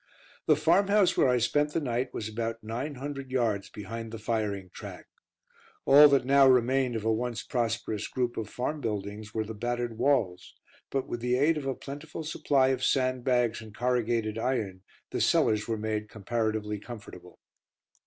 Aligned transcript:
The 0.47 0.55
farm 0.55 0.87
house 0.87 1.15
where 1.15 1.29
I 1.29 1.37
spent 1.37 1.73
the 1.73 1.79
night 1.79 2.11
was 2.11 2.27
about 2.27 2.63
nine 2.63 2.95
hundred 2.95 3.29
yards 3.29 3.69
behind 3.69 4.11
the 4.11 4.17
firing 4.17 4.71
track. 4.73 5.05
All 5.85 6.07
that 6.07 6.25
now 6.25 6.47
remained 6.47 6.95
of 6.95 7.05
a 7.05 7.13
once 7.13 7.43
prosperous 7.43 8.07
group 8.07 8.35
of 8.35 8.49
farm 8.49 8.81
buildings 8.81 9.35
were 9.35 9.43
the 9.45 9.53
battered 9.53 9.99
walls, 9.99 10.55
but 10.89 11.07
with 11.07 11.19
the 11.19 11.35
aid 11.35 11.55
of 11.55 11.67
a 11.67 11.75
plentiful 11.75 12.23
supply 12.23 12.69
of 12.69 12.83
sandbags 12.83 13.61
and 13.61 13.75
corrugated 13.75 14.39
iron 14.39 14.81
the 15.11 15.21
cellars 15.21 15.67
were 15.67 15.77
made 15.77 16.09
comparatively 16.09 16.79
comfortable. 16.79 17.37